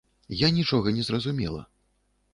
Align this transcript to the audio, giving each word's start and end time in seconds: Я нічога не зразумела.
Я 0.45 0.49
нічога 0.55 0.95
не 0.97 1.03
зразумела. 1.11 1.61